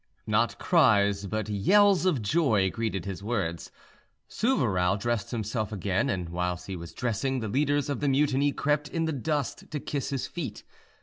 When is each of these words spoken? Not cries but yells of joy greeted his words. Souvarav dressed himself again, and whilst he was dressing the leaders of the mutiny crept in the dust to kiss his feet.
Not 0.25 0.57
cries 0.57 1.27
but 1.27 1.47
yells 1.47 2.07
of 2.07 2.23
joy 2.23 2.71
greeted 2.71 3.05
his 3.05 3.21
words. 3.21 3.69
Souvarav 4.27 4.97
dressed 4.99 5.29
himself 5.29 5.71
again, 5.71 6.09
and 6.09 6.27
whilst 6.29 6.65
he 6.65 6.75
was 6.75 6.91
dressing 6.91 7.39
the 7.39 7.47
leaders 7.47 7.87
of 7.87 7.99
the 7.99 8.09
mutiny 8.09 8.51
crept 8.51 8.87
in 8.87 9.05
the 9.05 9.11
dust 9.13 9.69
to 9.69 9.79
kiss 9.79 10.09
his 10.09 10.25
feet. 10.25 10.63